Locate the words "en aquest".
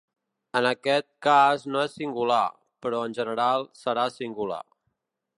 0.59-1.07